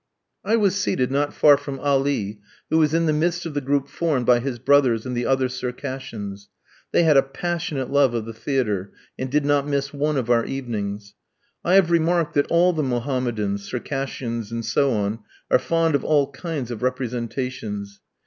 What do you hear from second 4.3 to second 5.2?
his brothers and